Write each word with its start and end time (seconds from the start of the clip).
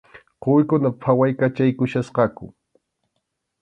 Quwikuna 0.41 0.89
phawaykachaykuchkasqaku. 1.03 2.45